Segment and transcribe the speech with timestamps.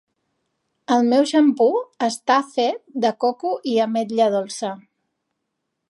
[0.95, 1.67] El meu xampú
[2.07, 4.77] està fet de coco i ametlla dolça.